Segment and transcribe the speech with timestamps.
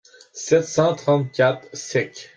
[0.43, 2.11] sept cent trente-quatre seq.).